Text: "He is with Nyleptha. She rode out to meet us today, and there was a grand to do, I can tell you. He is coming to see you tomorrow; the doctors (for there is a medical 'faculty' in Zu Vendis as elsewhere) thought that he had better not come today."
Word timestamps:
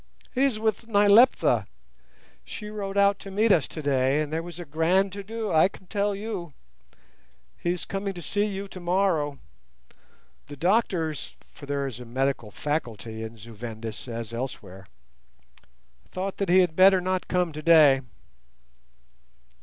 "He 0.33 0.45
is 0.45 0.57
with 0.57 0.87
Nyleptha. 0.87 1.67
She 2.43 2.69
rode 2.71 2.97
out 2.97 3.19
to 3.19 3.29
meet 3.29 3.51
us 3.51 3.67
today, 3.67 4.19
and 4.19 4.33
there 4.33 4.41
was 4.41 4.59
a 4.59 4.65
grand 4.65 5.13
to 5.13 5.21
do, 5.21 5.51
I 5.51 5.67
can 5.67 5.85
tell 5.85 6.15
you. 6.15 6.53
He 7.55 7.73
is 7.73 7.85
coming 7.85 8.15
to 8.15 8.21
see 8.23 8.47
you 8.47 8.67
tomorrow; 8.67 9.37
the 10.47 10.57
doctors 10.57 11.35
(for 11.53 11.67
there 11.67 11.85
is 11.85 11.99
a 11.99 12.05
medical 12.05 12.49
'faculty' 12.49 13.21
in 13.21 13.37
Zu 13.37 13.53
Vendis 13.53 14.07
as 14.07 14.33
elsewhere) 14.33 14.87
thought 16.09 16.37
that 16.37 16.49
he 16.49 16.61
had 16.61 16.75
better 16.75 16.99
not 16.99 17.27
come 17.27 17.51
today." 17.51 18.01